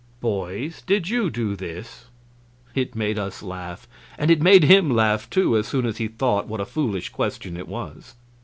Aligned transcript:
"Boys, 0.19 0.81
did 0.81 1.09
you 1.09 1.29
do 1.29 1.55
this?" 1.55 2.05
It 2.73 2.95
made 2.95 3.19
us 3.19 3.43
laugh. 3.43 3.87
And 4.17 4.31
it 4.31 4.41
made 4.41 4.63
him 4.63 4.89
laugh, 4.89 5.29
too, 5.29 5.55
as 5.55 5.67
soon 5.67 5.85
as 5.85 5.97
he 5.97 6.07
thought 6.07 6.47
what 6.47 6.59
a 6.59 6.65
foolish 6.65 7.09
question 7.09 7.55
it 7.55 7.67
was. 7.67 8.15